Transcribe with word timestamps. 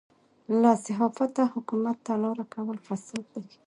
له 0.61 0.71
صحافته 0.85 1.43
حکومت 1.53 1.97
ته 2.05 2.13
لاره 2.23 2.45
کول 2.53 2.77
فساد 2.87 3.25
دی. 3.33 3.45